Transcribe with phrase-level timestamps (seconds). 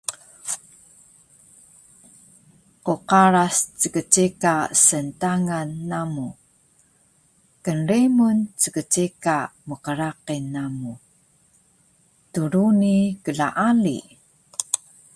[2.85, 3.57] Qqaras
[3.99, 6.27] ckceka sntangan namu.
[7.63, 9.37] Knremun ckceka
[9.67, 10.93] mqraqil namu.
[12.33, 13.99] Druni klaali